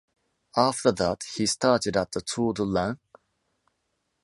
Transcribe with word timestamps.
After 0.57 0.91
that, 0.93 1.23
he 1.35 1.45
started 1.45 1.95
at 1.95 2.11
the 2.11 2.21
Tour 2.21 2.53
de 2.55 2.63
l'Ain. 2.63 2.97